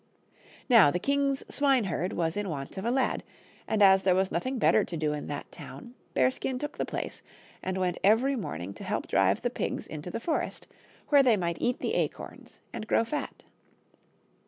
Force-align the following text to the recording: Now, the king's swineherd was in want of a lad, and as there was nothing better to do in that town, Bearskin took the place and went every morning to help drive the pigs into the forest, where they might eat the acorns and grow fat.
Now, 0.67 0.89
the 0.89 0.97
king's 0.97 1.43
swineherd 1.47 2.13
was 2.13 2.35
in 2.35 2.49
want 2.49 2.75
of 2.79 2.85
a 2.85 2.89
lad, 2.89 3.21
and 3.67 3.83
as 3.83 4.01
there 4.01 4.15
was 4.15 4.31
nothing 4.31 4.57
better 4.57 4.83
to 4.83 4.97
do 4.97 5.13
in 5.13 5.27
that 5.27 5.51
town, 5.51 5.93
Bearskin 6.15 6.57
took 6.57 6.79
the 6.79 6.87
place 6.87 7.21
and 7.61 7.77
went 7.77 7.99
every 8.03 8.35
morning 8.35 8.73
to 8.73 8.83
help 8.83 9.05
drive 9.07 9.43
the 9.43 9.51
pigs 9.51 9.85
into 9.85 10.09
the 10.09 10.19
forest, 10.19 10.65
where 11.09 11.21
they 11.21 11.37
might 11.37 11.61
eat 11.61 11.81
the 11.81 11.93
acorns 11.93 12.59
and 12.73 12.87
grow 12.87 13.05
fat. 13.05 13.43